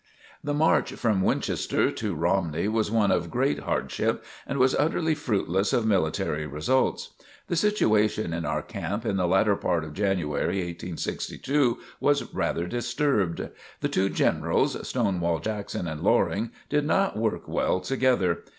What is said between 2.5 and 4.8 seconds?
was one of great hardship and was